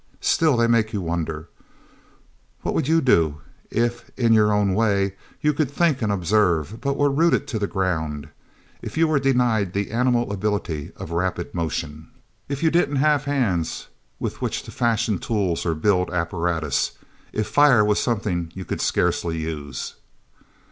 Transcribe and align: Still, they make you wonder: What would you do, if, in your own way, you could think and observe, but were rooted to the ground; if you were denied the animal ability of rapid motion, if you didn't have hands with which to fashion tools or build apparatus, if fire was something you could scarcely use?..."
Still, 0.19 0.57
they 0.57 0.65
make 0.65 0.93
you 0.93 1.01
wonder: 1.01 1.47
What 2.63 2.73
would 2.73 2.87
you 2.87 3.01
do, 3.01 3.41
if, 3.69 4.09
in 4.17 4.33
your 4.33 4.51
own 4.51 4.73
way, 4.73 5.13
you 5.41 5.53
could 5.53 5.69
think 5.69 6.01
and 6.01 6.11
observe, 6.11 6.81
but 6.81 6.97
were 6.97 7.11
rooted 7.11 7.45
to 7.49 7.59
the 7.59 7.67
ground; 7.67 8.27
if 8.81 8.97
you 8.97 9.07
were 9.07 9.19
denied 9.19 9.73
the 9.73 9.91
animal 9.91 10.31
ability 10.33 10.91
of 10.95 11.11
rapid 11.11 11.53
motion, 11.53 12.07
if 12.49 12.63
you 12.63 12.71
didn't 12.71 12.95
have 12.95 13.25
hands 13.25 13.89
with 14.19 14.41
which 14.41 14.63
to 14.63 14.71
fashion 14.71 15.19
tools 15.19 15.67
or 15.67 15.75
build 15.75 16.09
apparatus, 16.09 16.93
if 17.31 17.45
fire 17.45 17.85
was 17.85 17.99
something 17.99 18.51
you 18.55 18.65
could 18.65 18.81
scarcely 18.81 19.37
use?..." 19.37 19.97